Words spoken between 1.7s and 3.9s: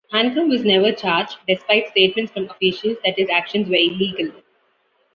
statements from officials that his actions were